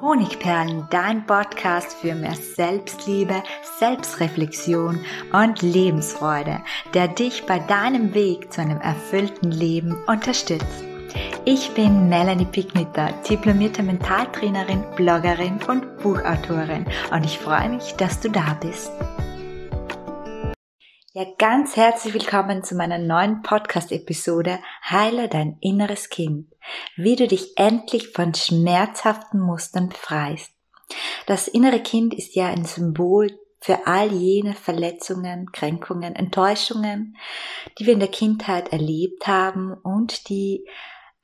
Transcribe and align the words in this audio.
Honigperlen, 0.00 0.86
dein 0.90 1.26
Podcast 1.26 1.94
für 1.94 2.14
mehr 2.14 2.36
Selbstliebe, 2.36 3.42
Selbstreflexion 3.80 5.00
und 5.32 5.62
Lebensfreude, 5.62 6.60
der 6.94 7.08
dich 7.08 7.46
bei 7.46 7.58
deinem 7.58 8.14
Weg 8.14 8.52
zu 8.52 8.60
einem 8.60 8.80
erfüllten 8.80 9.50
Leben 9.50 9.96
unterstützt. 10.06 10.84
Ich 11.44 11.72
bin 11.74 12.08
Melanie 12.08 12.44
Picknitter, 12.44 13.10
diplomierte 13.28 13.82
Mentaltrainerin, 13.82 14.84
Bloggerin 14.94 15.58
und 15.66 15.98
Buchautorin 15.98 16.86
und 17.10 17.24
ich 17.24 17.38
freue 17.38 17.70
mich, 17.70 17.94
dass 17.94 18.20
du 18.20 18.30
da 18.30 18.56
bist. 18.60 18.92
Ja, 21.18 21.26
ganz 21.36 21.74
herzlich 21.74 22.14
willkommen 22.14 22.62
zu 22.62 22.76
meiner 22.76 22.98
neuen 22.98 23.42
Podcast-Episode 23.42 24.60
Heile 24.88 25.28
dein 25.28 25.56
inneres 25.60 26.10
Kind, 26.10 26.46
wie 26.94 27.16
du 27.16 27.26
dich 27.26 27.54
endlich 27.56 28.12
von 28.12 28.34
schmerzhaften 28.34 29.40
Mustern 29.40 29.88
befreist. 29.88 30.52
Das 31.26 31.48
innere 31.48 31.80
Kind 31.80 32.14
ist 32.14 32.36
ja 32.36 32.46
ein 32.46 32.64
Symbol 32.64 33.36
für 33.58 33.88
all 33.88 34.12
jene 34.12 34.54
Verletzungen, 34.54 35.50
Kränkungen, 35.50 36.14
Enttäuschungen, 36.14 37.16
die 37.80 37.86
wir 37.86 37.94
in 37.94 37.98
der 37.98 38.12
Kindheit 38.12 38.72
erlebt 38.72 39.26
haben 39.26 39.72
und 39.72 40.28
die 40.28 40.68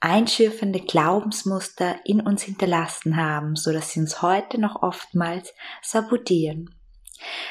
einschürfende 0.01 0.81
Glaubensmuster 0.81 2.01
in 2.05 2.21
uns 2.21 2.43
hinterlassen 2.43 3.17
haben, 3.17 3.55
so 3.55 3.73
dass 3.73 3.93
sie 3.93 4.01
uns 4.01 4.23
heute 4.23 4.61
noch 4.61 4.83
oftmals 4.83 5.55
sabotieren. 5.83 6.75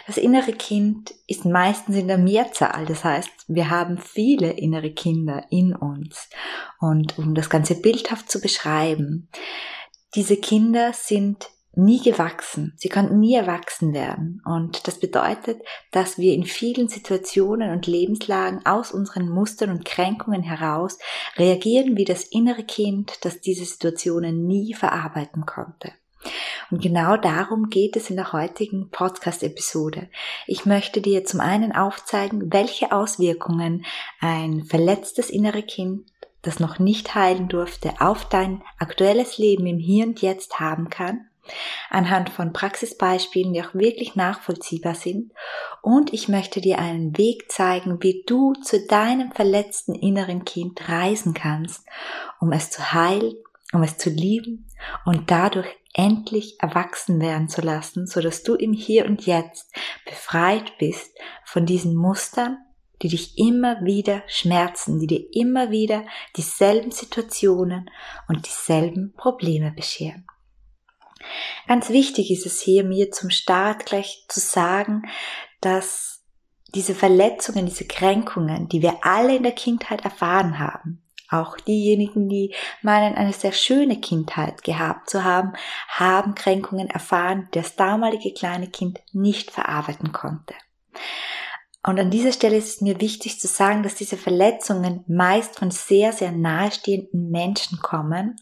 Das 0.07 0.17
innere 0.17 0.53
Kind 0.53 1.13
ist 1.27 1.45
meistens 1.45 1.95
in 1.95 2.07
der 2.07 2.17
Mehrzahl, 2.17 2.85
das 2.85 3.03
heißt, 3.03 3.29
wir 3.47 3.69
haben 3.69 3.97
viele 3.97 4.51
innere 4.51 4.91
Kinder 4.91 5.45
in 5.49 5.75
uns. 5.75 6.29
Und 6.79 7.17
um 7.17 7.33
das 7.33 7.49
Ganze 7.49 7.75
bildhaft 7.75 8.29
zu 8.29 8.41
beschreiben, 8.41 9.29
diese 10.15 10.37
Kinder 10.37 10.93
sind 10.93 11.49
nie 11.75 12.01
gewachsen, 12.01 12.73
sie 12.77 12.89
konnten 12.89 13.19
nie 13.19 13.33
erwachsen 13.35 13.93
werden. 13.93 14.41
Und 14.45 14.87
das 14.87 14.99
bedeutet, 14.99 15.61
dass 15.91 16.17
wir 16.17 16.33
in 16.33 16.45
vielen 16.45 16.87
Situationen 16.87 17.71
und 17.71 17.87
Lebenslagen 17.87 18.65
aus 18.65 18.91
unseren 18.91 19.27
Mustern 19.29 19.71
und 19.71 19.85
Kränkungen 19.85 20.43
heraus 20.43 20.99
reagieren 21.35 21.97
wie 21.97 22.05
das 22.05 22.25
innere 22.25 22.63
Kind, 22.63 23.25
das 23.25 23.41
diese 23.41 23.65
Situationen 23.65 24.45
nie 24.45 24.73
verarbeiten 24.73 25.45
konnte. 25.45 25.93
Und 26.71 26.81
genau 26.81 27.17
darum 27.17 27.69
geht 27.69 27.95
es 27.95 28.09
in 28.09 28.15
der 28.15 28.33
heutigen 28.33 28.89
Podcast-Episode. 28.89 30.09
Ich 30.47 30.65
möchte 30.65 31.01
dir 31.01 31.25
zum 31.25 31.39
einen 31.39 31.73
aufzeigen, 31.73 32.51
welche 32.51 32.91
Auswirkungen 32.91 33.85
ein 34.19 34.63
verletztes 34.63 35.29
innere 35.29 35.63
Kind, 35.63 36.07
das 36.41 36.59
noch 36.59 36.79
nicht 36.79 37.15
heilen 37.15 37.47
durfte, 37.47 37.93
auf 37.99 38.27
dein 38.27 38.63
aktuelles 38.79 39.37
Leben 39.37 39.65
im 39.65 39.77
Hier 39.77 40.05
und 40.05 40.21
Jetzt 40.21 40.59
haben 40.59 40.89
kann 40.89 41.27
anhand 41.89 42.29
von 42.29 42.53
Praxisbeispielen, 42.53 43.53
die 43.53 43.61
auch 43.61 43.73
wirklich 43.73 44.15
nachvollziehbar 44.15 44.95
sind. 44.95 45.31
Und 45.81 46.13
ich 46.13 46.27
möchte 46.27 46.61
dir 46.61 46.79
einen 46.79 47.17
Weg 47.17 47.51
zeigen, 47.51 48.01
wie 48.01 48.23
du 48.25 48.53
zu 48.53 48.85
deinem 48.87 49.31
verletzten 49.31 49.95
inneren 49.95 50.45
Kind 50.45 50.87
reisen 50.87 51.33
kannst, 51.33 51.85
um 52.39 52.51
es 52.51 52.71
zu 52.71 52.93
heilen, 52.93 53.33
um 53.73 53.83
es 53.83 53.97
zu 53.97 54.09
lieben 54.09 54.67
und 55.05 55.31
dadurch 55.31 55.67
endlich 55.93 56.59
erwachsen 56.59 57.21
werden 57.21 57.49
zu 57.49 57.61
lassen, 57.61 58.07
so 58.07 58.19
dass 58.19 58.43
du 58.43 58.55
im 58.55 58.73
Hier 58.73 59.05
und 59.05 59.25
Jetzt 59.25 59.71
befreit 60.05 60.77
bist 60.79 61.17
von 61.45 61.65
diesen 61.65 61.95
Mustern, 61.95 62.57
die 63.01 63.09
dich 63.09 63.37
immer 63.37 63.83
wieder 63.83 64.23
schmerzen, 64.27 64.99
die 64.99 65.07
dir 65.07 65.25
immer 65.33 65.71
wieder 65.71 66.05
dieselben 66.35 66.91
Situationen 66.91 67.89
und 68.27 68.45
dieselben 68.47 69.13
Probleme 69.15 69.71
bescheren. 69.71 70.25
Ganz 71.67 71.89
wichtig 71.89 72.31
ist 72.31 72.45
es 72.45 72.61
hier 72.61 72.83
mir 72.83 73.11
zum 73.11 73.29
Start 73.29 73.85
gleich 73.85 74.25
zu 74.27 74.39
sagen, 74.39 75.03
dass 75.61 76.23
diese 76.73 76.95
Verletzungen, 76.95 77.65
diese 77.65 77.85
Kränkungen, 77.85 78.67
die 78.67 78.81
wir 78.81 79.05
alle 79.05 79.35
in 79.35 79.43
der 79.43 79.53
Kindheit 79.53 80.03
erfahren 80.03 80.59
haben, 80.59 81.03
auch 81.29 81.57
diejenigen, 81.57 82.29
die 82.29 82.53
meinen, 82.81 83.15
eine 83.15 83.33
sehr 83.33 83.51
schöne 83.51 83.99
Kindheit 83.99 84.63
gehabt 84.63 85.09
zu 85.09 85.23
haben, 85.23 85.53
haben 85.87 86.35
Kränkungen 86.35 86.89
erfahren, 86.89 87.47
die 87.53 87.59
das 87.59 87.75
damalige 87.75 88.33
kleine 88.33 88.67
Kind 88.67 88.99
nicht 89.11 89.51
verarbeiten 89.51 90.11
konnte. 90.11 90.53
Und 91.85 91.99
an 91.99 92.09
dieser 92.09 92.31
Stelle 92.31 92.55
ist 92.55 92.75
es 92.75 92.81
mir 92.81 93.01
wichtig 93.01 93.41
zu 93.41 93.47
sagen, 93.47 93.83
dass 93.83 93.95
diese 93.95 94.15
Verletzungen 94.15 95.03
meist 95.05 95.59
von 95.59 95.69
sehr, 95.69 96.13
sehr 96.13 96.31
nahestehenden 96.31 97.29
Menschen 97.29 97.79
kommen 97.79 98.37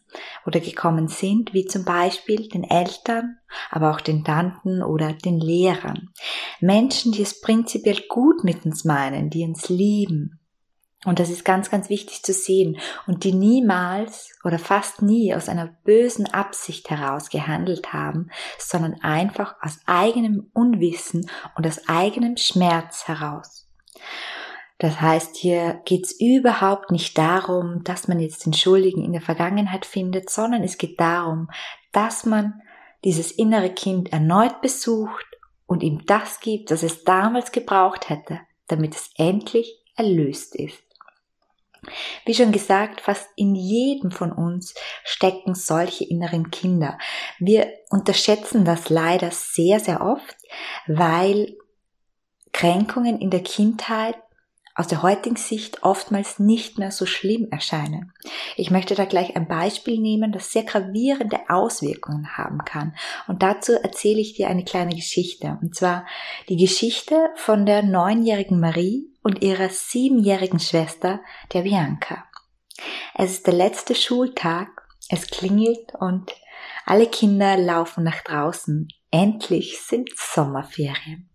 oder 0.46 0.60
gekommen 0.60 1.08
sind, 1.08 1.52
wie 1.52 1.66
zum 1.66 1.84
Beispiel 1.84 2.48
den 2.50 2.64
Eltern, 2.64 3.38
aber 3.72 3.92
auch 3.92 4.02
den 4.02 4.24
Tanten 4.24 4.84
oder 4.84 5.14
den 5.14 5.40
Lehrern. 5.40 6.10
Menschen, 6.60 7.14
die 7.14 7.24
es 7.24 7.42
prinzipiell 7.42 8.02
gut 8.08 8.44
mit 8.44 8.64
uns 8.64 8.86
meinen, 8.86 9.32
die 9.32 9.44
uns 9.44 9.70
lieben, 9.70 10.41
und 11.04 11.20
das 11.20 11.32
ist 11.32 11.44
ganz, 11.44 11.72
ganz 11.72 11.90
wichtig 11.90 12.22
zu 12.22 12.32
sehen 12.32 12.78
und 13.08 13.24
die 13.24 13.34
niemals 13.34 14.38
oder 14.44 14.60
fast 14.60 15.02
nie 15.02 15.34
aus 15.34 15.50
einer 15.50 15.68
bösen 15.84 16.32
Absicht 16.32 16.92
heraus 16.92 17.30
gehandelt 17.30 17.92
haben, 17.92 18.30
sondern 18.60 19.02
einfach 19.02 19.56
aus 19.62 19.80
eigenem 19.88 20.52
Unwissen 20.54 21.28
und 21.56 21.66
aus 21.66 21.88
eigenem 21.88 22.38
Schmerz 22.38 23.08
heraus. 23.08 23.68
Das 24.78 25.02
heißt, 25.02 25.38
hier 25.38 25.82
geht's 25.86 26.12
überhaupt 26.20 26.92
nicht 26.92 27.18
darum, 27.18 27.84
dass 27.84 28.08
man 28.08 28.20
jetzt 28.20 28.46
den 28.46 28.54
Schuldigen 28.54 29.04
in 29.04 29.12
der 29.12 29.22
Vergangenheit 29.22 29.86
findet, 29.86 30.30
sondern 30.30 30.64
es 30.64 30.78
geht 30.78 31.00
darum, 31.00 31.50
dass 31.92 32.26
man 32.26 32.62
dieses 33.04 33.32
innere 33.32 33.72
Kind 33.72 34.14
erneut 34.14 34.62
besucht 34.62 35.26
und 35.66 35.82
ihm 35.82 36.06
das 36.06 36.40
gibt, 36.40 36.70
was 36.70 36.84
es 36.84 37.04
damals 37.04 37.52
gebraucht 37.52 38.10
hätte, 38.10 38.40
damit 38.68 38.96
es 38.96 39.10
endlich 39.18 39.80
erlöst 39.96 40.56
ist. 40.56 40.91
Wie 42.26 42.34
schon 42.36 42.52
gesagt, 42.52 43.02
fast 43.02 43.28
in 43.36 43.56
jedem 43.56 44.12
von 44.12 44.32
uns 44.32 44.76
stecken 45.04 45.56
solche 45.56 46.04
inneren 46.04 46.52
Kinder. 46.52 46.98
Wir 47.40 47.74
unterschätzen 47.90 48.66
das 48.66 48.90
leider 48.90 49.32
sehr, 49.32 49.80
sehr 49.80 50.02
oft, 50.02 50.38
weil 50.86 51.58
Kränkungen 52.52 53.20
in 53.20 53.32
der 53.32 53.42
Kindheit 53.42 54.16
aus 54.76 54.88
der 54.88 55.02
heutigen 55.02 55.36
Sicht 55.36 55.84
oftmals 55.84 56.40
nicht 56.40 56.78
mehr 56.78 56.92
so 56.92 57.06
schlimm 57.06 57.48
erscheinen. 57.52 58.14
Ich 58.56 58.72
möchte 58.72 58.96
da 58.96 59.06
gleich 59.06 59.36
ein 59.36 59.48
Beispiel 59.48 60.00
nehmen, 60.00 60.32
das 60.32 60.52
sehr 60.52 60.64
gravierende 60.64 61.40
Auswirkungen 61.50 62.38
haben 62.38 62.60
kann. 62.60 62.96
Und 63.28 63.44
dazu 63.44 63.74
erzähle 63.74 64.22
ich 64.22 64.34
dir 64.34 64.48
eine 64.48 64.64
kleine 64.64 64.96
Geschichte. 64.96 65.58
Und 65.62 65.76
zwar 65.76 66.06
die 66.48 66.58
Geschichte 66.58 67.30
von 67.36 67.66
der 67.66 67.84
neunjährigen 67.84 68.60
Marie 68.60 69.11
und 69.24 69.42
ihrer 69.42 69.70
siebenjährigen 69.70 70.60
Schwester, 70.60 71.22
der 71.54 71.62
Bianca. 71.62 72.26
Es 73.16 73.32
ist 73.32 73.48
der 73.48 73.54
letzte 73.54 73.96
Schultag, 73.96 74.88
es 75.10 75.28
klingelt 75.28 75.94
und 76.00 76.32
alle 76.86 77.08
Kinder 77.08 77.58
laufen 77.58 78.04
nach 78.04 78.22
draußen. 78.24 78.88
Endlich 79.12 79.82
sind 79.82 80.10
Sommerferien. 80.16 81.30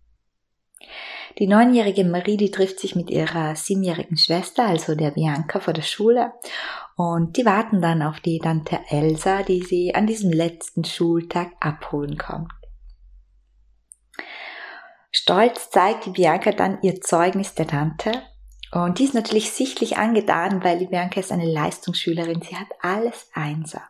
Die 1.37 1.47
neunjährige 1.47 2.03
Marie, 2.03 2.37
die 2.37 2.49
trifft 2.49 2.79
sich 2.79 2.95
mit 2.95 3.11
ihrer 3.11 3.55
siebenjährigen 3.55 4.17
Schwester, 4.17 4.65
also 4.65 4.95
der 4.95 5.11
Bianca, 5.11 5.59
vor 5.59 5.73
der 5.73 5.83
Schule 5.83 6.33
und 6.97 7.37
die 7.37 7.45
warten 7.45 7.79
dann 7.79 8.01
auf 8.01 8.19
die 8.19 8.39
Tante 8.39 8.79
Elsa, 8.89 9.43
die 9.43 9.61
sie 9.61 9.93
an 9.93 10.07
diesem 10.07 10.31
letzten 10.31 10.83
Schultag 10.83 11.51
abholen 11.59 12.17
kommt. 12.17 12.51
Stolz 15.19 15.71
zeigt 15.71 16.05
die 16.05 16.11
Bianca 16.11 16.51
dann 16.51 16.77
ihr 16.83 17.01
Zeugnis 17.01 17.55
der 17.55 17.65
Tante 17.65 18.21
und 18.71 18.99
die 18.99 19.03
ist 19.03 19.15
natürlich 19.15 19.51
sichtlich 19.51 19.97
angetan, 19.97 20.63
weil 20.63 20.77
Bianca 20.85 21.19
ist 21.19 21.31
eine 21.31 21.51
Leistungsschülerin, 21.51 22.43
sie 22.43 22.55
hat 22.55 22.67
alles 22.83 23.27
Einser. 23.33 23.81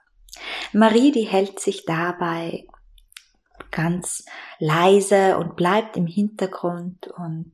Marie, 0.72 1.12
die 1.12 1.28
hält 1.28 1.60
sich 1.60 1.84
dabei 1.84 2.66
ganz 3.72 4.24
leise 4.58 5.38
und 5.38 5.58
bleibt 5.58 5.98
im 5.98 6.08
Hintergrund 6.08 7.08
und 7.08 7.52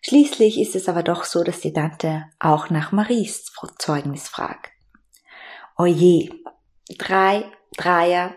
schließlich 0.00 0.60
ist 0.60 0.76
es 0.76 0.88
aber 0.88 1.02
doch 1.02 1.24
so, 1.24 1.42
dass 1.42 1.60
die 1.60 1.72
Tante 1.72 2.26
auch 2.38 2.70
nach 2.70 2.92
Maries 2.92 3.52
Zeugnis 3.80 4.28
fragt. 4.28 4.70
Oje, 5.76 6.30
drei 6.96 7.50
Dreier, 7.76 8.32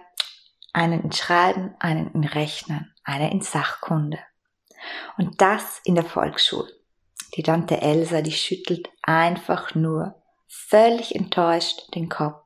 einen 0.73 1.03
in 1.03 1.11
Schreiben, 1.11 1.75
einen 1.79 2.11
in 2.13 2.23
Rechnen, 2.23 2.91
einer 3.03 3.31
in 3.31 3.41
Sachkunde. 3.41 4.17
Und 5.17 5.41
das 5.41 5.81
in 5.83 5.95
der 5.95 6.05
Volksschule. 6.05 6.71
Die 7.35 7.43
Tante 7.43 7.81
Elsa, 7.81 8.21
die 8.21 8.31
schüttelt 8.31 8.89
einfach 9.01 9.75
nur 9.75 10.15
völlig 10.47 11.15
enttäuscht 11.15 11.93
den 11.95 12.09
Kopf. 12.09 12.43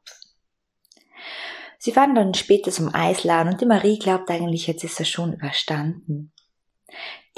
Sie 1.80 1.92
fahren 1.92 2.16
dann 2.16 2.34
später 2.34 2.72
zum 2.72 2.94
Eisladen 2.94 3.54
und 3.54 3.62
die 3.62 3.66
Marie 3.66 4.00
glaubt 4.00 4.30
eigentlich, 4.30 4.68
jetzt 4.68 4.84
ist 4.84 5.00
er 5.00 5.06
schon 5.06 5.34
überstanden. 5.34 6.32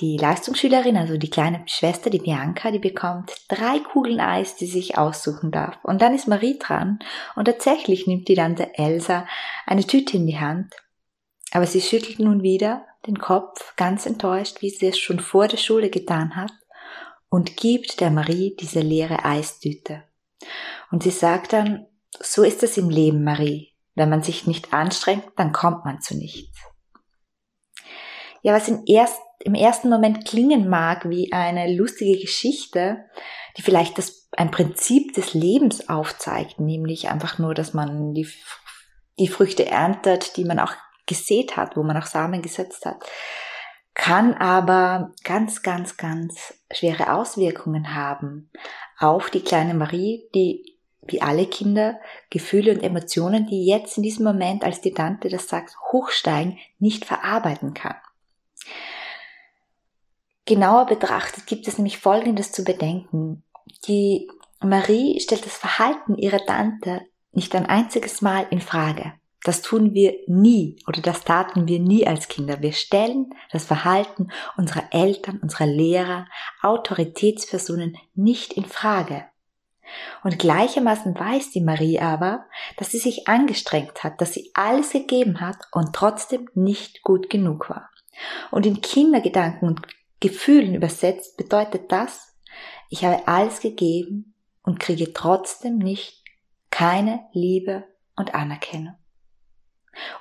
Die 0.01 0.17
Leistungsschülerin, 0.17 0.97
also 0.97 1.17
die 1.17 1.29
kleine 1.29 1.63
Schwester, 1.67 2.09
die 2.09 2.19
Bianca, 2.19 2.69
die 2.69 2.79
bekommt 2.79 3.31
drei 3.47 3.79
Kugeln 3.79 4.19
Eis, 4.19 4.55
die 4.55 4.65
sie 4.65 4.73
sich 4.73 4.97
aussuchen 4.97 5.51
darf. 5.51 5.77
Und 5.83 6.01
dann 6.01 6.13
ist 6.13 6.27
Marie 6.27 6.59
dran 6.59 6.99
und 7.35 7.45
tatsächlich 7.45 8.05
nimmt 8.05 8.27
die 8.27 8.35
Tante 8.35 8.77
Elsa 8.77 9.25
eine 9.65 9.87
Tüte 9.87 10.17
in 10.17 10.27
die 10.27 10.37
Hand 10.39 10.75
Aber 11.51 11.65
sie 11.65 11.81
schüttelt 11.81 12.19
nun 12.19 12.43
wieder 12.43 12.85
den 13.07 13.19
Kopf, 13.19 13.75
ganz 13.75 14.05
enttäuscht, 14.05 14.61
wie 14.61 14.69
sie 14.69 14.87
es 14.87 14.99
schon 14.99 15.19
vor 15.19 15.47
der 15.47 15.57
Schule 15.57 15.89
getan 15.89 16.35
hat, 16.35 16.51
und 17.29 17.57
gibt 17.57 17.99
der 17.99 18.11
Marie 18.11 18.55
diese 18.59 18.79
leere 18.79 19.25
Eistüte. 19.25 20.03
Und 20.91 21.03
sie 21.03 21.11
sagt 21.11 21.53
dann, 21.53 21.87
so 22.19 22.43
ist 22.43 22.63
es 22.63 22.77
im 22.77 22.89
Leben, 22.89 23.23
Marie. 23.23 23.73
Wenn 23.95 24.09
man 24.09 24.23
sich 24.23 24.47
nicht 24.47 24.73
anstrengt, 24.73 25.25
dann 25.37 25.51
kommt 25.51 25.85
man 25.85 26.01
zu 26.01 26.15
nichts. 26.15 26.57
Ja, 28.41 28.53
was 28.53 28.67
im, 28.67 28.83
erst, 28.85 29.19
im 29.39 29.55
ersten 29.55 29.89
Moment 29.89 30.25
klingen 30.25 30.69
mag 30.69 31.09
wie 31.09 31.31
eine 31.33 31.75
lustige 31.75 32.19
Geschichte, 32.19 33.05
die 33.57 33.61
vielleicht 33.61 33.97
das, 33.97 34.29
ein 34.33 34.51
Prinzip 34.51 35.13
des 35.13 35.33
Lebens 35.33 35.89
aufzeigt, 35.89 36.59
nämlich 36.59 37.09
einfach 37.09 37.39
nur, 37.39 37.53
dass 37.53 37.73
man 37.73 38.13
die, 38.13 38.27
die 39.17 39.27
Früchte 39.27 39.65
erntet, 39.65 40.37
die 40.37 40.45
man 40.45 40.59
auch 40.59 40.73
gesät 41.05 41.57
hat, 41.57 41.75
wo 41.75 41.83
man 41.83 41.97
auch 41.97 42.05
Samen 42.05 42.41
gesetzt 42.41 42.85
hat, 42.85 43.03
kann 43.93 44.33
aber 44.33 45.13
ganz, 45.23 45.63
ganz, 45.63 45.97
ganz 45.97 46.53
schwere 46.71 47.13
Auswirkungen 47.13 47.95
haben 47.95 48.51
auf 48.99 49.29
die 49.29 49.41
kleine 49.41 49.73
Marie, 49.73 50.27
die 50.33 50.75
wie 51.07 51.21
alle 51.21 51.45
Kinder 51.45 51.99
Gefühle 52.29 52.73
und 52.73 52.81
Emotionen, 52.81 53.45
die 53.47 53.65
jetzt 53.65 53.97
in 53.97 54.03
diesem 54.03 54.25
Moment, 54.25 54.63
als 54.63 54.81
die 54.81 54.91
Tante 54.91 55.29
das 55.29 55.47
sagt, 55.47 55.75
hochsteigen, 55.91 56.57
nicht 56.79 57.05
verarbeiten 57.05 57.73
kann. 57.73 57.95
Genauer 60.45 60.85
betrachtet 60.85 61.47
gibt 61.47 61.67
es 61.67 61.77
nämlich 61.77 61.99
Folgendes 61.99 62.51
zu 62.51 62.63
bedenken. 62.63 63.43
Die 63.87 64.29
Marie 64.61 65.19
stellt 65.19 65.45
das 65.45 65.57
Verhalten 65.57 66.15
ihrer 66.15 66.43
Tante 66.45 67.01
nicht 67.31 67.55
ein 67.55 67.65
einziges 67.65 68.21
Mal 68.21 68.47
in 68.49 68.61
Frage. 68.61 69.13
Das 69.45 69.61
tun 69.61 69.93
wir 69.93 70.15
nie 70.25 70.75
oder 70.87 71.01
das 71.01 71.23
taten 71.23 71.67
wir 71.67 71.79
nie 71.79 72.07
als 72.07 72.27
Kinder. 72.27 72.63
Wir 72.63 72.73
stellen 72.73 73.29
das 73.51 73.63
Verhalten 73.63 74.29
unserer 74.57 74.85
Eltern, 74.89 75.37
unserer 75.37 75.67
Lehrer, 75.67 76.27
Autoritätspersonen 76.63 77.95
nicht 78.15 78.53
in 78.53 78.65
Frage. 78.65 79.25
Und 80.23 80.39
gleichermaßen 80.39 81.13
weiß 81.13 81.51
die 81.51 81.61
Marie 81.61 81.99
aber, 81.99 82.47
dass 82.77 82.89
sie 82.89 82.97
sich 82.97 83.27
angestrengt 83.27 84.03
hat, 84.03 84.19
dass 84.19 84.33
sie 84.33 84.49
alles 84.55 84.93
gegeben 84.93 85.39
hat 85.41 85.57
und 85.71 85.93
trotzdem 85.93 86.49
nicht 86.55 87.03
gut 87.03 87.29
genug 87.29 87.69
war. 87.69 87.91
Und 88.49 88.65
in 88.65 88.81
Kindergedanken 88.81 89.67
und 89.67 89.81
Gefühlen 90.21 90.73
übersetzt 90.73 91.37
bedeutet 91.37 91.91
das, 91.91 92.35
ich 92.89 93.05
habe 93.05 93.27
alles 93.27 93.59
gegeben 93.59 94.33
und 94.63 94.79
kriege 94.79 95.13
trotzdem 95.13 95.77
nicht 95.77 96.23
keine 96.71 97.27
Liebe 97.31 97.83
und 98.15 98.33
Anerkennung. 98.33 98.95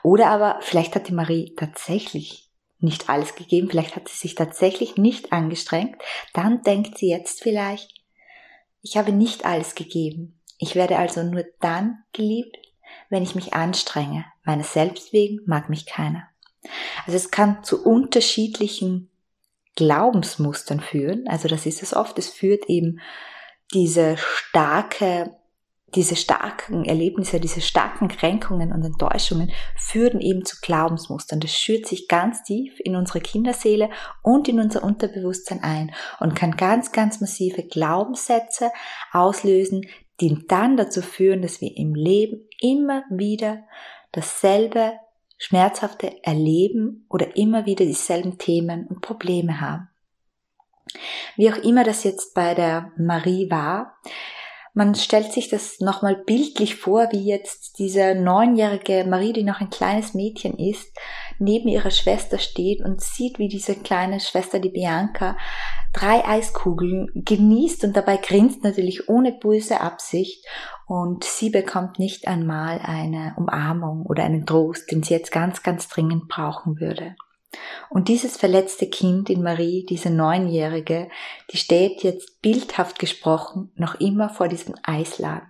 Oder 0.02 0.28
aber 0.28 0.58
vielleicht 0.60 0.94
hat 0.94 1.08
die 1.08 1.14
Marie 1.14 1.54
tatsächlich 1.56 2.50
nicht 2.78 3.08
alles 3.08 3.34
gegeben, 3.34 3.68
vielleicht 3.70 3.96
hat 3.96 4.08
sie 4.08 4.16
sich 4.16 4.34
tatsächlich 4.34 4.96
nicht 4.96 5.32
angestrengt, 5.32 5.96
dann 6.34 6.62
denkt 6.62 6.98
sie 6.98 7.08
jetzt 7.08 7.42
vielleicht, 7.42 7.90
ich 8.82 8.96
habe 8.96 9.12
nicht 9.12 9.46
alles 9.46 9.74
gegeben. 9.74 10.40
Ich 10.58 10.74
werde 10.74 10.98
also 10.98 11.22
nur 11.22 11.44
dann 11.60 12.04
geliebt, 12.12 12.56
wenn 13.08 13.22
ich 13.22 13.34
mich 13.34 13.54
anstrenge. 13.54 14.26
Meines 14.44 14.72
Selbst 14.72 15.12
wegen 15.12 15.40
mag 15.46 15.70
mich 15.70 15.86
keiner. 15.86 16.28
Also 17.06 17.16
es 17.16 17.30
kann 17.30 17.64
zu 17.64 17.84
unterschiedlichen 17.84 19.10
Glaubensmustern 19.76 20.80
führen. 20.80 21.26
Also 21.28 21.48
das 21.48 21.66
ist 21.66 21.82
es 21.82 21.94
oft. 21.94 22.18
Es 22.18 22.28
führt 22.28 22.68
eben 22.68 23.00
diese 23.72 24.16
starke 24.18 25.36
diese 25.94 26.16
starken 26.16 26.84
Erlebnisse, 26.84 27.40
diese 27.40 27.60
starken 27.60 28.08
Kränkungen 28.08 28.72
und 28.72 28.84
Enttäuschungen 28.84 29.52
führen 29.76 30.20
eben 30.20 30.44
zu 30.44 30.56
Glaubensmustern. 30.60 31.40
Das 31.40 31.52
schürt 31.52 31.86
sich 31.86 32.08
ganz 32.08 32.42
tief 32.42 32.80
in 32.80 32.96
unsere 32.96 33.20
Kinderseele 33.20 33.90
und 34.22 34.48
in 34.48 34.60
unser 34.60 34.82
Unterbewusstsein 34.82 35.62
ein 35.62 35.94
und 36.20 36.34
kann 36.34 36.56
ganz, 36.56 36.92
ganz 36.92 37.20
massive 37.20 37.62
Glaubenssätze 37.62 38.70
auslösen, 39.12 39.86
die 40.20 40.46
dann 40.48 40.76
dazu 40.76 41.02
führen, 41.02 41.42
dass 41.42 41.60
wir 41.60 41.76
im 41.76 41.94
Leben 41.94 42.48
immer 42.60 43.04
wieder 43.10 43.64
dasselbe 44.12 44.94
schmerzhafte 45.38 46.22
erleben 46.22 47.06
oder 47.08 47.36
immer 47.36 47.66
wieder 47.66 47.84
dieselben 47.84 48.38
Themen 48.38 48.86
und 48.86 49.00
Probleme 49.00 49.60
haben. 49.60 49.88
Wie 51.36 51.52
auch 51.52 51.56
immer 51.56 51.82
das 51.82 52.04
jetzt 52.04 52.34
bei 52.34 52.54
der 52.54 52.92
Marie 52.96 53.50
war, 53.50 53.98
man 54.74 54.96
stellt 54.96 55.32
sich 55.32 55.48
das 55.48 55.78
nochmal 55.78 56.16
bildlich 56.16 56.74
vor, 56.74 57.08
wie 57.12 57.24
jetzt 57.24 57.78
diese 57.78 58.16
neunjährige 58.16 59.04
Marie, 59.08 59.32
die 59.32 59.44
noch 59.44 59.60
ein 59.60 59.70
kleines 59.70 60.14
Mädchen 60.14 60.58
ist, 60.58 60.92
neben 61.38 61.68
ihrer 61.68 61.92
Schwester 61.92 62.38
steht 62.38 62.84
und 62.84 63.00
sieht, 63.00 63.38
wie 63.38 63.46
diese 63.46 63.76
kleine 63.76 64.18
Schwester, 64.18 64.58
die 64.58 64.70
Bianca, 64.70 65.36
drei 65.92 66.26
Eiskugeln 66.26 67.06
genießt 67.14 67.84
und 67.84 67.96
dabei 67.96 68.16
grinst 68.16 68.64
natürlich 68.64 69.08
ohne 69.08 69.30
böse 69.30 69.80
Absicht 69.80 70.44
und 70.88 71.22
sie 71.22 71.50
bekommt 71.50 72.00
nicht 72.00 72.26
einmal 72.26 72.80
eine 72.82 73.34
Umarmung 73.36 74.04
oder 74.04 74.24
einen 74.24 74.44
Trost, 74.44 74.90
den 74.90 75.04
sie 75.04 75.14
jetzt 75.14 75.30
ganz, 75.30 75.62
ganz 75.62 75.88
dringend 75.88 76.26
brauchen 76.26 76.80
würde. 76.80 77.14
Und 77.90 78.08
dieses 78.08 78.36
verletzte 78.36 78.88
Kind 78.88 79.30
in 79.30 79.42
Marie, 79.42 79.86
diese 79.88 80.10
Neunjährige, 80.10 81.08
die 81.52 81.56
steht 81.56 82.02
jetzt 82.02 82.40
bildhaft 82.42 82.98
gesprochen 82.98 83.72
noch 83.76 83.94
immer 83.96 84.28
vor 84.28 84.48
diesem 84.48 84.74
Eisladen. 84.82 85.48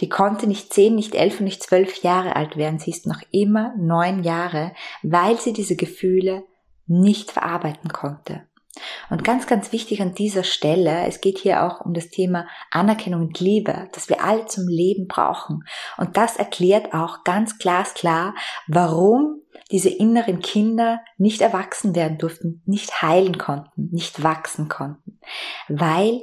Die 0.00 0.08
konnte 0.08 0.46
nicht 0.46 0.72
zehn, 0.72 0.94
nicht 0.94 1.14
elf 1.14 1.40
und 1.40 1.44
nicht 1.44 1.62
zwölf 1.62 2.02
Jahre 2.02 2.36
alt 2.36 2.56
werden. 2.56 2.78
Sie 2.78 2.90
ist 2.90 3.06
noch 3.06 3.20
immer 3.30 3.74
neun 3.78 4.22
Jahre, 4.22 4.72
weil 5.02 5.38
sie 5.38 5.52
diese 5.52 5.76
Gefühle 5.76 6.44
nicht 6.86 7.30
verarbeiten 7.30 7.90
konnte. 7.90 8.42
Und 9.08 9.22
ganz, 9.22 9.46
ganz 9.46 9.72
wichtig 9.72 10.02
an 10.02 10.14
dieser 10.14 10.42
Stelle, 10.42 11.06
es 11.06 11.20
geht 11.20 11.38
hier 11.38 11.62
auch 11.62 11.80
um 11.80 11.94
das 11.94 12.08
Thema 12.08 12.48
Anerkennung 12.70 13.22
und 13.22 13.40
Liebe, 13.40 13.88
das 13.92 14.08
wir 14.08 14.22
alle 14.24 14.46
zum 14.46 14.66
Leben 14.66 15.06
brauchen. 15.06 15.64
Und 15.96 16.16
das 16.16 16.36
erklärt 16.36 16.92
auch 16.92 17.22
ganz 17.22 17.58
glasklar, 17.58 18.34
warum 18.66 19.43
diese 19.70 19.88
inneren 19.88 20.40
Kinder 20.40 21.00
nicht 21.18 21.40
erwachsen 21.40 21.94
werden 21.94 22.18
durften, 22.18 22.62
nicht 22.66 23.02
heilen 23.02 23.38
konnten, 23.38 23.88
nicht 23.92 24.22
wachsen 24.22 24.68
konnten, 24.68 25.20
weil 25.68 26.22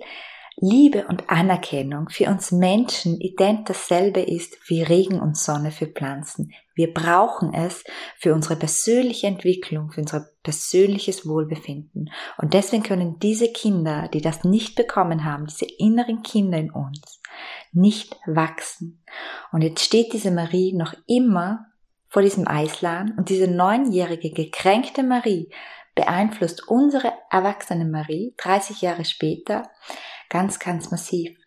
Liebe 0.58 1.08
und 1.08 1.30
Anerkennung 1.30 2.10
für 2.10 2.28
uns 2.28 2.52
Menschen 2.52 3.20
ident 3.20 3.70
dasselbe 3.70 4.22
ist 4.22 4.58
wie 4.70 4.84
Regen 4.84 5.20
und 5.20 5.38
Sonne 5.38 5.72
für 5.72 5.88
Pflanzen. 5.88 6.52
Wir 6.76 6.94
brauchen 6.94 7.54
es 7.54 7.84
für 8.18 8.34
unsere 8.34 8.58
persönliche 8.58 9.28
Entwicklung, 9.28 9.92
für 9.92 10.02
unser 10.02 10.28
persönliches 10.44 11.28
Wohlbefinden. 11.28 12.12
Und 12.38 12.54
deswegen 12.54 12.84
können 12.84 13.18
diese 13.20 13.52
Kinder, 13.52 14.08
die 14.10 14.22
das 14.22 14.44
nicht 14.44 14.76
bekommen 14.76 15.26
haben, 15.26 15.48
diese 15.48 15.66
inneren 15.66 16.22
Kinder 16.22 16.58
in 16.58 16.70
uns, 16.70 17.22
nicht 17.72 18.16
wachsen. 18.28 19.04
Und 19.52 19.64
jetzt 19.64 19.84
steht 19.84 20.14
diese 20.14 20.32
Marie 20.32 20.74
noch 20.74 20.94
immer 21.08 21.71
vor 22.12 22.22
diesem 22.22 22.46
Eisladen 22.46 23.16
und 23.18 23.30
diese 23.30 23.48
neunjährige 23.48 24.32
gekränkte 24.32 25.02
Marie 25.02 25.50
beeinflusst 25.96 26.68
unsere 26.68 27.14
erwachsene 27.30 27.86
Marie 27.86 28.34
30 28.38 28.82
Jahre 28.82 29.06
später 29.06 29.70
ganz, 30.30 30.60
ganz 30.60 30.92
massiv. 30.92 31.38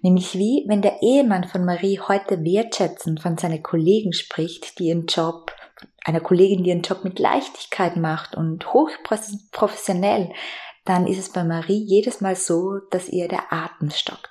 Nämlich 0.00 0.34
wie, 0.34 0.64
wenn 0.68 0.82
der 0.82 1.02
Ehemann 1.02 1.48
von 1.48 1.64
Marie 1.64 1.98
heute 1.98 2.44
wertschätzend 2.44 3.20
von 3.20 3.36
seinen 3.36 3.62
Kollegen 3.62 4.12
spricht, 4.12 4.78
die 4.78 4.86
ihren 4.86 5.06
Job, 5.06 5.52
einer 6.04 6.20
Kollegin, 6.20 6.62
die 6.62 6.70
ihren 6.70 6.82
Job 6.82 7.02
mit 7.02 7.18
Leichtigkeit 7.18 7.96
macht 7.96 8.36
und 8.36 8.72
hochprofessionell, 8.72 10.32
dann 10.84 11.08
ist 11.08 11.18
es 11.18 11.32
bei 11.32 11.42
Marie 11.42 11.82
jedes 11.82 12.20
Mal 12.20 12.36
so, 12.36 12.78
dass 12.92 13.08
ihr 13.08 13.26
der 13.26 13.52
Atem 13.52 13.90
stockt. 13.90 14.30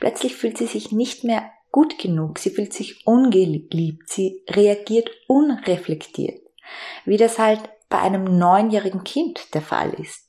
Plötzlich 0.00 0.36
fühlt 0.36 0.58
sie 0.58 0.66
sich 0.66 0.92
nicht 0.92 1.24
mehr 1.24 1.50
gut 1.72 1.98
genug, 1.98 2.38
sie 2.38 2.50
fühlt 2.50 2.72
sich 2.72 3.06
ungeliebt, 3.06 4.08
sie 4.08 4.44
reagiert 4.48 5.10
unreflektiert, 5.26 6.40
wie 7.04 7.16
das 7.16 7.38
halt 7.38 7.60
bei 7.88 7.98
einem 7.98 8.38
neunjährigen 8.38 9.04
Kind 9.04 9.54
der 9.54 9.62
Fall 9.62 9.92
ist. 9.94 10.28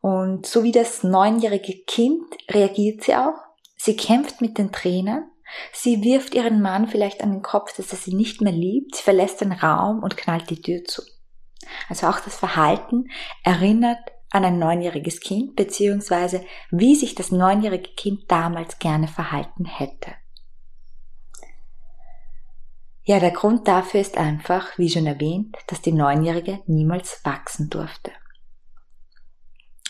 Und 0.00 0.46
so 0.46 0.62
wie 0.62 0.72
das 0.72 1.02
neunjährige 1.02 1.82
Kind 1.86 2.24
reagiert 2.50 3.02
sie 3.02 3.16
auch. 3.16 3.38
Sie 3.76 3.96
kämpft 3.96 4.40
mit 4.40 4.56
den 4.56 4.72
Tränen. 4.72 5.30
Sie 5.72 6.02
wirft 6.04 6.34
ihren 6.34 6.62
Mann 6.62 6.86
vielleicht 6.86 7.22
an 7.22 7.32
den 7.32 7.42
Kopf, 7.42 7.76
dass 7.76 7.92
er 7.92 7.98
sie 7.98 8.14
nicht 8.14 8.40
mehr 8.40 8.52
liebt. 8.52 8.94
Sie 8.96 9.02
verlässt 9.02 9.40
den 9.40 9.52
Raum 9.52 10.02
und 10.02 10.16
knallt 10.16 10.48
die 10.48 10.62
Tür 10.62 10.84
zu. 10.84 11.02
Also 11.88 12.06
auch 12.06 12.20
das 12.20 12.36
Verhalten 12.36 13.10
erinnert 13.44 13.98
an 14.30 14.44
ein 14.44 14.58
neunjähriges 14.58 15.20
Kind, 15.20 15.56
beziehungsweise 15.56 16.44
wie 16.70 16.94
sich 16.94 17.14
das 17.14 17.32
neunjährige 17.32 17.90
Kind 17.94 18.30
damals 18.30 18.78
gerne 18.78 19.08
verhalten 19.08 19.64
hätte. 19.64 20.12
Ja, 23.04 23.18
der 23.18 23.30
Grund 23.30 23.66
dafür 23.66 24.00
ist 24.00 24.18
einfach, 24.18 24.76
wie 24.78 24.90
schon 24.90 25.06
erwähnt, 25.06 25.56
dass 25.68 25.80
die 25.80 25.92
Neunjährige 25.92 26.60
niemals 26.66 27.20
wachsen 27.24 27.70
durfte. 27.70 28.12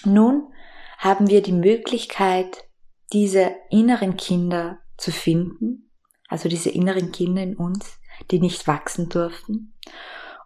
Nun 0.05 0.52
haben 0.99 1.29
wir 1.29 1.43
die 1.43 1.52
Möglichkeit, 1.52 2.64
diese 3.12 3.55
inneren 3.71 4.17
Kinder 4.17 4.79
zu 4.97 5.11
finden, 5.11 5.90
also 6.29 6.49
diese 6.49 6.71
inneren 6.71 7.11
Kinder 7.11 7.43
in 7.43 7.57
uns, 7.57 7.99
die 8.31 8.38
nicht 8.38 8.67
wachsen 8.67 9.09
durften. 9.09 9.75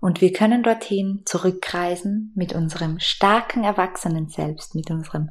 Und 0.01 0.21
wir 0.21 0.33
können 0.33 0.63
dorthin 0.63 1.23
zurückreisen 1.25 2.33
mit 2.35 2.55
unserem 2.55 2.99
starken 3.01 3.65
Erwachsenen 3.65 4.29
selbst, 4.29 4.75
mit 4.75 4.91
unserem 4.91 5.31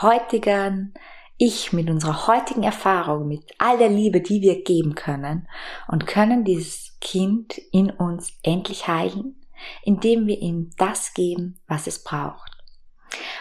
heutigen 0.00 0.94
Ich, 1.36 1.72
mit 1.72 1.90
unserer 1.90 2.28
heutigen 2.28 2.62
Erfahrung, 2.62 3.26
mit 3.26 3.42
all 3.58 3.76
der 3.76 3.88
Liebe, 3.88 4.20
die 4.20 4.40
wir 4.40 4.62
geben 4.62 4.94
können 4.94 5.48
und 5.88 6.06
können 6.06 6.44
dieses 6.44 6.96
Kind 7.00 7.58
in 7.72 7.90
uns 7.90 8.32
endlich 8.42 8.86
heilen, 8.86 9.36
indem 9.82 10.26
wir 10.26 10.40
ihm 10.40 10.70
das 10.78 11.12
geben, 11.12 11.60
was 11.66 11.86
es 11.86 12.04
braucht. 12.04 12.52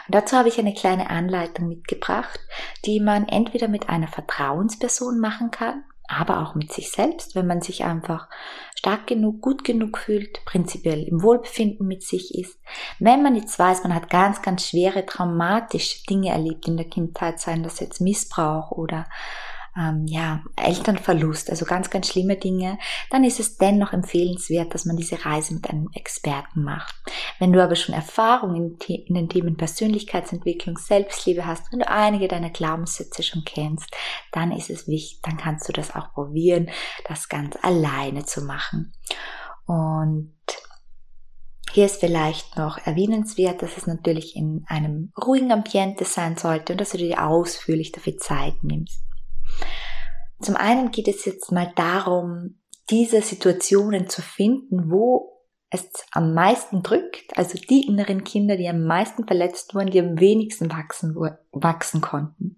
Und 0.07 0.15
dazu 0.15 0.35
habe 0.35 0.49
ich 0.49 0.59
eine 0.59 0.73
kleine 0.73 1.09
Anleitung 1.09 1.67
mitgebracht, 1.67 2.39
die 2.85 2.99
man 2.99 3.27
entweder 3.27 3.67
mit 3.67 3.89
einer 3.89 4.07
Vertrauensperson 4.07 5.19
machen 5.19 5.51
kann, 5.51 5.83
aber 6.19 6.41
auch 6.41 6.55
mit 6.55 6.71
sich 6.71 6.91
selbst, 6.91 7.35
wenn 7.35 7.47
man 7.47 7.61
sich 7.61 7.83
einfach 7.83 8.29
stark 8.77 9.07
genug, 9.07 9.41
gut 9.41 9.63
genug 9.63 9.97
fühlt, 9.97 10.43
prinzipiell 10.45 11.03
im 11.03 11.23
Wohlbefinden 11.23 11.87
mit 11.87 12.03
sich 12.03 12.37
ist. 12.37 12.59
Wenn 12.99 13.23
man 13.23 13.35
jetzt 13.35 13.57
weiß, 13.57 13.83
man 13.83 13.95
hat 13.95 14.09
ganz, 14.09 14.41
ganz 14.41 14.67
schwere, 14.67 15.05
traumatische 15.05 16.05
Dinge 16.05 16.31
erlebt 16.31 16.67
in 16.67 16.77
der 16.77 16.89
Kindheit, 16.89 17.39
seien 17.39 17.63
das 17.63 17.79
jetzt 17.79 18.01
Missbrauch 18.01 18.71
oder 18.71 19.05
ähm, 19.77 20.05
ja, 20.07 20.43
Elternverlust, 20.55 21.49
also 21.49 21.65
ganz, 21.65 21.89
ganz 21.89 22.07
schlimme 22.07 22.37
Dinge, 22.37 22.77
dann 23.09 23.23
ist 23.23 23.39
es 23.39 23.57
dennoch 23.57 23.93
empfehlenswert, 23.93 24.73
dass 24.73 24.85
man 24.85 24.97
diese 24.97 25.25
Reise 25.25 25.55
mit 25.55 25.69
einem 25.69 25.89
Experten 25.93 26.63
macht. 26.63 26.95
Wenn 27.39 27.51
du 27.53 27.63
aber 27.63 27.75
schon 27.75 27.95
Erfahrung 27.95 28.55
in, 28.55 28.77
in 28.87 29.15
den 29.15 29.29
Themen 29.29 29.57
Persönlichkeitsentwicklung, 29.57 30.77
Selbstliebe 30.77 31.45
hast, 31.45 31.71
wenn 31.71 31.79
du 31.79 31.89
einige 31.89 32.27
deiner 32.27 32.51
Glaubenssätze 32.51 33.23
schon 33.23 33.43
kennst, 33.45 33.89
dann 34.31 34.51
ist 34.51 34.69
es 34.69 34.87
wichtig, 34.87 35.21
dann 35.23 35.37
kannst 35.37 35.67
du 35.67 35.73
das 35.73 35.95
auch 35.95 36.13
probieren, 36.13 36.69
das 37.07 37.29
ganz 37.29 37.57
alleine 37.61 38.25
zu 38.25 38.41
machen. 38.41 38.93
Und 39.65 40.33
hier 41.71 41.87
ist 41.87 41.99
vielleicht 41.99 42.55
noch 42.55 42.77
erwähnenswert, 42.77 43.63
dass 43.63 43.77
es 43.77 43.87
natürlich 43.87 44.35
in 44.35 44.63
einem 44.67 45.11
ruhigen 45.19 45.51
Ambiente 45.51 46.05
sein 46.05 46.37
sollte 46.37 46.73
und 46.73 46.81
dass 46.81 46.91
du 46.91 46.99
dir 46.99 47.25
ausführlich 47.25 47.91
dafür 47.91 48.17
Zeit 48.17 48.63
nimmst. 48.63 49.01
Zum 50.41 50.55
einen 50.55 50.91
geht 50.91 51.07
es 51.07 51.25
jetzt 51.25 51.51
mal 51.51 51.71
darum, 51.75 52.59
diese 52.89 53.21
Situationen 53.21 54.09
zu 54.09 54.21
finden, 54.21 54.91
wo 54.91 55.33
es 55.69 55.89
am 56.11 56.33
meisten 56.33 56.83
drückt, 56.83 57.35
also 57.37 57.57
die 57.57 57.87
inneren 57.87 58.23
Kinder, 58.23 58.57
die 58.57 58.67
am 58.67 58.83
meisten 58.83 59.25
verletzt 59.25 59.73
wurden, 59.73 59.89
die 59.89 59.99
am 59.99 60.19
wenigsten 60.19 60.71
wachsen, 60.71 61.15
wachsen 61.51 62.01
konnten. 62.01 62.57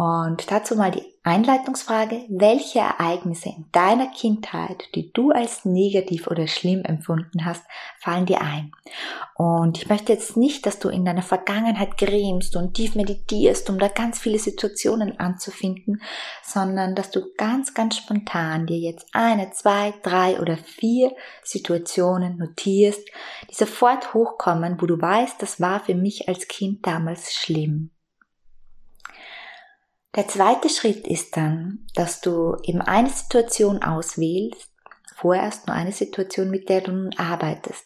Und 0.00 0.50
dazu 0.50 0.76
mal 0.76 0.90
die 0.90 1.04
Einleitungsfrage, 1.24 2.24
welche 2.30 2.78
Ereignisse 2.78 3.50
in 3.50 3.66
deiner 3.70 4.06
Kindheit, 4.06 4.88
die 4.94 5.12
du 5.12 5.30
als 5.30 5.66
negativ 5.66 6.26
oder 6.26 6.46
schlimm 6.46 6.80
empfunden 6.84 7.44
hast, 7.44 7.62
fallen 7.98 8.24
dir 8.24 8.40
ein? 8.40 8.72
Und 9.34 9.76
ich 9.76 9.90
möchte 9.90 10.14
jetzt 10.14 10.38
nicht, 10.38 10.64
dass 10.64 10.78
du 10.78 10.88
in 10.88 11.04
deiner 11.04 11.20
Vergangenheit 11.20 11.98
grämst 11.98 12.56
und 12.56 12.72
tief 12.72 12.94
meditierst, 12.94 13.68
um 13.68 13.78
da 13.78 13.88
ganz 13.88 14.18
viele 14.18 14.38
Situationen 14.38 15.20
anzufinden, 15.20 16.00
sondern 16.42 16.94
dass 16.94 17.10
du 17.10 17.20
ganz, 17.36 17.74
ganz 17.74 17.98
spontan 17.98 18.66
dir 18.66 18.78
jetzt 18.78 19.06
eine, 19.12 19.50
zwei, 19.50 19.92
drei 20.02 20.40
oder 20.40 20.56
vier 20.56 21.14
Situationen 21.44 22.38
notierst, 22.38 23.06
die 23.50 23.54
sofort 23.54 24.14
hochkommen, 24.14 24.80
wo 24.80 24.86
du 24.86 24.98
weißt, 24.98 25.42
das 25.42 25.60
war 25.60 25.80
für 25.80 25.94
mich 25.94 26.26
als 26.26 26.48
Kind 26.48 26.86
damals 26.86 27.34
schlimm. 27.34 27.90
Der 30.16 30.26
zweite 30.26 30.68
Schritt 30.68 31.06
ist 31.06 31.36
dann, 31.36 31.86
dass 31.94 32.20
du 32.20 32.56
eben 32.64 32.80
eine 32.80 33.10
Situation 33.10 33.82
auswählst, 33.82 34.70
vorerst 35.14 35.68
nur 35.68 35.76
eine 35.76 35.92
Situation, 35.92 36.50
mit 36.50 36.68
der 36.68 36.80
du 36.80 36.92
nun 36.92 37.14
arbeitest. 37.16 37.84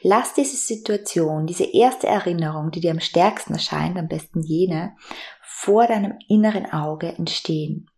Lass 0.00 0.34
diese 0.34 0.56
Situation, 0.56 1.46
diese 1.46 1.64
erste 1.64 2.08
Erinnerung, 2.08 2.72
die 2.72 2.80
dir 2.80 2.90
am 2.90 2.98
stärksten 2.98 3.54
erscheint, 3.54 3.96
am 3.96 4.08
besten 4.08 4.42
jene, 4.42 4.96
vor 5.40 5.86
deinem 5.86 6.18
inneren 6.28 6.72
Auge 6.72 7.08
entstehen. 7.16 7.88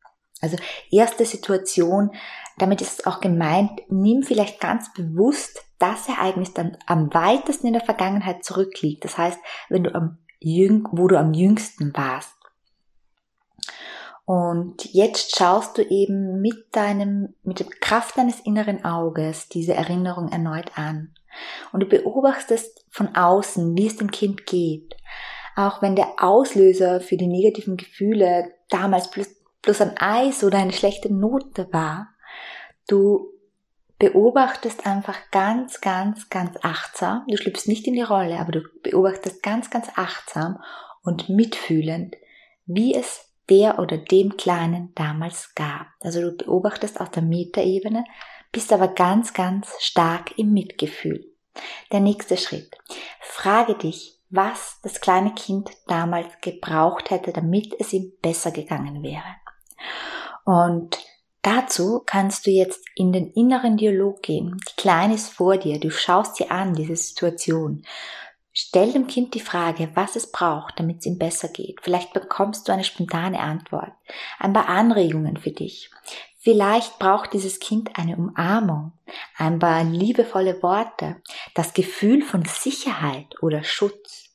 Also 0.42 0.58
erste 0.90 1.24
Situation, 1.24 2.10
damit 2.58 2.82
ist 2.82 3.00
es 3.00 3.06
auch 3.06 3.20
gemeint, 3.20 3.70
nimm 3.88 4.22
vielleicht 4.22 4.60
ganz 4.60 4.92
bewusst 4.92 5.64
das 5.78 6.06
Ereignis 6.06 6.52
dann 6.52 6.76
am 6.84 7.12
weitesten 7.14 7.68
in 7.68 7.72
der 7.72 7.84
Vergangenheit 7.84 8.44
zurückliegt. 8.44 9.04
Das 9.04 9.16
heißt, 9.16 9.38
wenn 9.70 9.84
du 9.84 9.94
am 9.94 10.18
jüng, 10.40 10.86
wo 10.92 11.08
du 11.08 11.18
am 11.18 11.32
jüngsten 11.32 11.94
warst. 11.94 12.33
Und 14.26 14.86
jetzt 14.94 15.36
schaust 15.36 15.76
du 15.76 15.82
eben 15.82 16.40
mit 16.40 16.74
deinem, 16.74 17.34
mit 17.42 17.60
der 17.60 17.66
Kraft 17.66 18.16
deines 18.16 18.40
inneren 18.40 18.84
Auges 18.84 19.48
diese 19.48 19.74
Erinnerung 19.74 20.28
erneut 20.30 20.78
an. 20.78 21.14
Und 21.72 21.80
du 21.80 21.86
beobachtest 21.86 22.86
von 22.90 23.14
außen, 23.14 23.76
wie 23.76 23.86
es 23.86 23.96
dem 23.96 24.10
Kind 24.10 24.46
geht. 24.46 24.96
Auch 25.56 25.82
wenn 25.82 25.94
der 25.94 26.14
Auslöser 26.18 27.00
für 27.00 27.16
die 27.16 27.26
negativen 27.26 27.76
Gefühle 27.76 28.52
damals 28.70 29.10
bloß, 29.10 29.28
bloß 29.62 29.80
ein 29.82 29.98
Eis 29.98 30.42
oder 30.42 30.58
eine 30.58 30.72
schlechte 30.72 31.12
Note 31.12 31.68
war, 31.72 32.08
du 32.88 33.28
beobachtest 33.98 34.86
einfach 34.86 35.16
ganz, 35.30 35.80
ganz, 35.80 36.28
ganz 36.30 36.56
achtsam. 36.62 37.24
Du 37.28 37.36
schlüpfst 37.36 37.68
nicht 37.68 37.86
in 37.86 37.94
die 37.94 38.02
Rolle, 38.02 38.38
aber 38.38 38.52
du 38.52 38.62
beobachtest 38.82 39.42
ganz, 39.42 39.70
ganz 39.70 39.88
achtsam 39.96 40.62
und 41.02 41.28
mitfühlend, 41.28 42.16
wie 42.66 42.94
es 42.94 43.33
der 43.50 43.78
oder 43.78 43.98
dem 43.98 44.36
Kleinen 44.36 44.92
damals 44.94 45.54
gab. 45.54 45.86
Also 46.00 46.20
du 46.20 46.36
beobachtest 46.36 47.00
auf 47.00 47.10
der 47.10 47.22
Metaebene, 47.22 48.04
bist 48.52 48.72
aber 48.72 48.88
ganz, 48.88 49.32
ganz 49.34 49.68
stark 49.80 50.38
im 50.38 50.52
Mitgefühl. 50.52 51.24
Der 51.92 52.00
nächste 52.00 52.36
Schritt. 52.36 52.76
Frage 53.20 53.74
dich, 53.74 54.18
was 54.30 54.80
das 54.82 55.00
kleine 55.00 55.34
Kind 55.34 55.70
damals 55.86 56.40
gebraucht 56.40 57.10
hätte, 57.10 57.32
damit 57.32 57.74
es 57.78 57.92
ihm 57.92 58.12
besser 58.20 58.50
gegangen 58.50 59.02
wäre. 59.02 59.22
Und 60.44 60.98
dazu 61.42 62.02
kannst 62.04 62.46
du 62.46 62.50
jetzt 62.50 62.84
in 62.96 63.12
den 63.12 63.30
inneren 63.32 63.76
Dialog 63.76 64.22
gehen. 64.22 64.56
Die 64.68 64.80
Kleine 64.80 65.14
ist 65.14 65.30
vor 65.30 65.56
dir, 65.56 65.78
du 65.78 65.90
schaust 65.90 66.38
dir 66.38 66.50
an, 66.50 66.74
diese 66.74 66.96
Situation. 66.96 67.84
Stell 68.56 68.92
dem 68.92 69.08
Kind 69.08 69.34
die 69.34 69.40
Frage, 69.40 69.90
was 69.94 70.14
es 70.14 70.30
braucht, 70.30 70.78
damit 70.78 71.00
es 71.00 71.06
ihm 71.06 71.18
besser 71.18 71.48
geht. 71.48 71.80
Vielleicht 71.82 72.12
bekommst 72.12 72.68
du 72.68 72.72
eine 72.72 72.84
spontane 72.84 73.40
Antwort, 73.40 73.90
ein 74.38 74.52
paar 74.52 74.68
Anregungen 74.68 75.36
für 75.36 75.50
dich. 75.50 75.90
Vielleicht 76.38 77.00
braucht 77.00 77.32
dieses 77.32 77.58
Kind 77.58 77.98
eine 77.98 78.16
Umarmung, 78.16 78.92
ein 79.36 79.58
paar 79.58 79.82
liebevolle 79.82 80.62
Worte, 80.62 81.16
das 81.54 81.74
Gefühl 81.74 82.22
von 82.22 82.44
Sicherheit 82.44 83.42
oder 83.42 83.64
Schutz. 83.64 84.30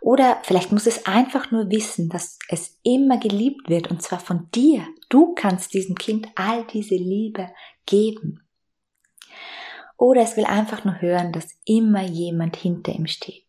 Oder 0.00 0.40
vielleicht 0.42 0.72
muss 0.72 0.88
es 0.88 1.06
einfach 1.06 1.52
nur 1.52 1.70
wissen, 1.70 2.08
dass 2.08 2.40
es 2.48 2.80
immer 2.82 3.18
geliebt 3.18 3.68
wird 3.68 3.88
und 3.88 4.02
zwar 4.02 4.18
von 4.18 4.50
dir. 4.50 4.84
Du 5.08 5.32
kannst 5.34 5.74
diesem 5.74 5.94
Kind 5.94 6.26
all 6.34 6.64
diese 6.64 6.96
Liebe 6.96 7.50
geben. 7.86 8.44
Oder 9.96 10.22
es 10.22 10.36
will 10.36 10.44
einfach 10.44 10.84
nur 10.84 11.00
hören, 11.00 11.32
dass 11.32 11.56
immer 11.64 12.02
jemand 12.02 12.56
hinter 12.56 12.92
ihm 12.92 13.06
steht. 13.06 13.43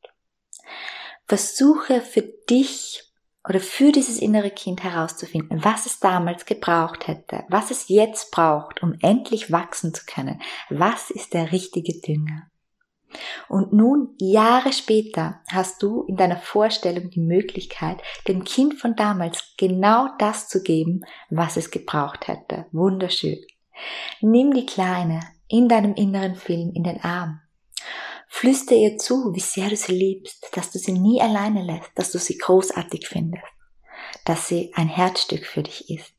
Versuche 1.28 2.02
für 2.02 2.22
dich 2.22 3.04
oder 3.48 3.60
für 3.60 3.92
dieses 3.92 4.20
innere 4.20 4.52
Kind 4.52 4.84
herauszufinden, 4.84 5.64
was 5.64 5.86
es 5.86 6.00
damals 6.00 6.46
gebraucht 6.46 7.08
hätte, 7.08 7.44
was 7.50 7.72
es 7.72 7.90
jetzt 7.90 8.32
braucht, 8.32 8.82
um 8.82 8.96
endlich 9.02 9.52
wachsen 9.52 9.94
zu 9.94 10.04
können. 10.06 10.42
Was 10.70 11.12
ist 11.12 11.34
der 11.34 11.52
richtige 11.52 12.00
Dünger? 12.02 12.50
Und 13.48 13.72
nun, 13.72 14.16
Jahre 14.20 14.74
später, 14.74 15.42
hast 15.50 15.82
du 15.82 16.04
in 16.04 16.18
deiner 16.18 16.38
Vorstellung 16.38 17.10
die 17.12 17.22
Möglichkeit, 17.22 18.02
dem 18.28 18.44
Kind 18.44 18.80
von 18.80 18.96
damals 18.96 19.54
genau 19.58 20.10
das 20.18 20.50
zu 20.50 20.62
geben, 20.62 21.06
was 21.30 21.56
es 21.56 21.72
gebraucht 21.72 22.28
hätte. 22.28 22.66
Wunderschön. 22.72 23.40
Nimm 24.22 24.54
die 24.54 24.66
Kleine 24.66 25.22
in 25.48 25.70
deinem 25.70 25.94
inneren 25.94 26.36
Film 26.36 26.72
in 26.74 26.84
den 26.84 27.02
Arm 27.02 27.40
Flüster 28.28 28.76
ihr 28.76 28.98
zu, 28.98 29.34
wie 29.34 29.40
sehr 29.40 29.70
du 29.70 29.76
sie 29.76 29.94
liebst, 29.94 30.50
dass 30.54 30.72
du 30.72 30.80
sie 30.80 30.94
nie 30.94 31.22
alleine 31.22 31.64
lässt, 31.64 31.92
dass 31.96 32.12
du 32.12 32.20
sie 32.20 32.38
großartig 32.38 33.08
findest, 33.08 33.46
dass 34.26 34.48
sie 34.48 34.72
ein 34.76 34.88
Herzstück 34.88 35.46
für 35.46 35.64
dich 35.64 35.90
ist. 35.90 36.14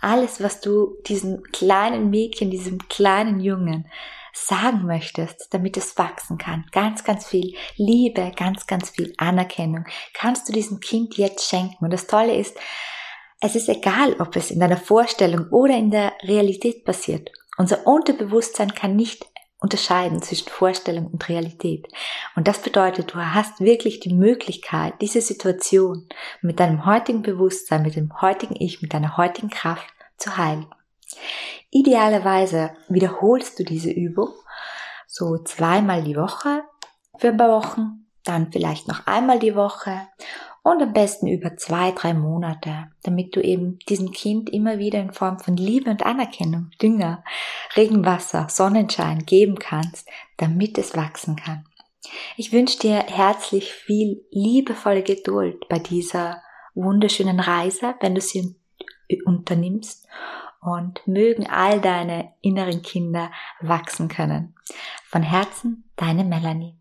Alles, 0.00 0.42
was 0.42 0.60
du 0.60 0.96
diesem 1.06 1.42
kleinen 1.44 2.10
Mädchen, 2.10 2.50
diesem 2.50 2.78
kleinen 2.88 3.40
Jungen 3.40 3.88
sagen 4.34 4.84
möchtest, 4.84 5.54
damit 5.54 5.76
es 5.76 5.96
wachsen 5.96 6.38
kann. 6.38 6.66
Ganz, 6.72 7.04
ganz 7.04 7.26
viel 7.26 7.54
Liebe, 7.76 8.32
ganz, 8.36 8.66
ganz 8.66 8.90
viel 8.90 9.14
Anerkennung 9.16 9.84
kannst 10.12 10.48
du 10.48 10.52
diesem 10.52 10.80
Kind 10.80 11.16
jetzt 11.16 11.48
schenken. 11.48 11.84
Und 11.84 11.92
das 11.92 12.06
Tolle 12.06 12.34
ist, 12.36 12.56
es 13.40 13.54
ist 13.54 13.68
egal, 13.68 14.16
ob 14.20 14.34
es 14.36 14.50
in 14.50 14.58
deiner 14.58 14.76
Vorstellung 14.76 15.48
oder 15.50 15.76
in 15.76 15.90
der 15.90 16.12
Realität 16.22 16.84
passiert. 16.84 17.30
Unser 17.56 17.86
Unterbewusstsein 17.86 18.74
kann 18.74 18.96
nicht 18.96 19.26
unterscheiden 19.64 20.20
zwischen 20.20 20.50
Vorstellung 20.50 21.06
und 21.06 21.26
Realität. 21.26 21.88
Und 22.36 22.46
das 22.46 22.60
bedeutet, 22.60 23.14
du 23.14 23.18
hast 23.18 23.60
wirklich 23.60 23.98
die 23.98 24.12
Möglichkeit, 24.12 24.92
diese 25.00 25.22
Situation 25.22 26.06
mit 26.42 26.60
deinem 26.60 26.84
heutigen 26.84 27.22
Bewusstsein, 27.22 27.80
mit 27.80 27.96
dem 27.96 28.20
heutigen 28.20 28.54
Ich, 28.58 28.82
mit 28.82 28.92
deiner 28.92 29.16
heutigen 29.16 29.48
Kraft 29.48 29.88
zu 30.18 30.36
heilen. 30.36 30.66
Idealerweise 31.70 32.76
wiederholst 32.88 33.58
du 33.58 33.64
diese 33.64 33.90
Übung 33.90 34.34
so 35.06 35.38
zweimal 35.38 36.04
die 36.04 36.16
Woche 36.16 36.62
für 37.18 37.28
ein 37.28 37.36
paar 37.38 37.62
Wochen, 37.62 38.06
dann 38.22 38.52
vielleicht 38.52 38.86
noch 38.86 39.06
einmal 39.06 39.38
die 39.38 39.56
Woche 39.56 40.06
und 40.64 40.82
am 40.82 40.94
besten 40.94 41.26
über 41.26 41.56
zwei, 41.58 41.92
drei 41.92 42.14
Monate, 42.14 42.88
damit 43.02 43.36
du 43.36 43.42
eben 43.42 43.78
diesem 43.80 44.12
Kind 44.12 44.48
immer 44.48 44.78
wieder 44.78 44.98
in 44.98 45.12
Form 45.12 45.38
von 45.38 45.56
Liebe 45.56 45.90
und 45.90 46.04
Anerkennung, 46.04 46.70
Dünger, 46.80 47.22
Regenwasser, 47.76 48.48
Sonnenschein 48.48 49.26
geben 49.26 49.58
kannst, 49.58 50.08
damit 50.38 50.78
es 50.78 50.96
wachsen 50.96 51.36
kann. 51.36 51.66
Ich 52.38 52.50
wünsche 52.50 52.78
dir 52.78 52.96
herzlich 52.96 53.72
viel 53.72 54.24
liebevolle 54.30 55.02
Geduld 55.02 55.68
bei 55.68 55.78
dieser 55.78 56.42
wunderschönen 56.74 57.40
Reise, 57.40 57.94
wenn 58.00 58.14
du 58.14 58.22
sie 58.22 58.56
unternimmst 59.26 60.08
und 60.62 61.06
mögen 61.06 61.46
all 61.46 61.78
deine 61.82 62.32
inneren 62.40 62.80
Kinder 62.80 63.30
wachsen 63.60 64.08
können. 64.08 64.54
Von 65.04 65.22
Herzen, 65.22 65.84
deine 65.96 66.24
Melanie. 66.24 66.78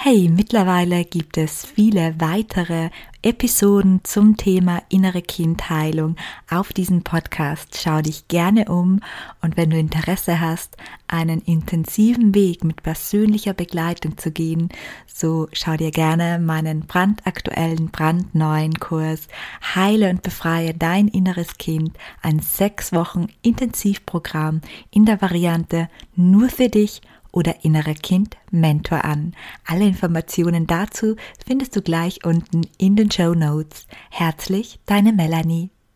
Hey, 0.00 0.28
mittlerweile 0.28 1.04
gibt 1.04 1.36
es 1.38 1.66
viele 1.66 2.14
weitere 2.20 2.90
Episoden 3.20 3.98
zum 4.04 4.36
Thema 4.36 4.80
innere 4.88 5.22
Kindheilung 5.22 6.14
auf 6.48 6.72
diesem 6.72 7.02
Podcast. 7.02 7.80
Schau 7.82 8.00
dich 8.00 8.28
gerne 8.28 8.66
um 8.66 9.00
und 9.42 9.56
wenn 9.56 9.70
du 9.70 9.76
Interesse 9.76 10.40
hast, 10.40 10.76
einen 11.08 11.40
intensiven 11.40 12.32
Weg 12.32 12.62
mit 12.62 12.84
persönlicher 12.84 13.54
Begleitung 13.54 14.16
zu 14.16 14.30
gehen, 14.30 14.68
so 15.12 15.48
schau 15.52 15.76
dir 15.76 15.90
gerne 15.90 16.38
meinen 16.38 16.86
brandaktuellen, 16.86 17.88
brandneuen 17.90 18.74
Kurs 18.74 19.26
Heile 19.74 20.10
und 20.10 20.22
befreie 20.22 20.74
dein 20.74 21.08
inneres 21.08 21.58
Kind, 21.58 21.98
ein 22.22 22.38
sechs 22.38 22.92
Wochen 22.92 23.26
Intensivprogramm 23.42 24.60
in 24.92 25.06
der 25.06 25.20
Variante 25.20 25.88
nur 26.14 26.50
für 26.50 26.68
dich 26.68 27.02
oder 27.32 27.64
innere 27.64 27.94
Kind 27.94 28.36
Mentor 28.50 29.04
an. 29.04 29.34
Alle 29.66 29.86
Informationen 29.86 30.66
dazu 30.66 31.16
findest 31.46 31.76
du 31.76 31.82
gleich 31.82 32.24
unten 32.24 32.62
in 32.78 32.96
den 32.96 33.10
Show 33.10 33.34
Notes. 33.34 33.86
Herzlich, 34.10 34.80
deine 34.86 35.12
Melanie. 35.12 35.70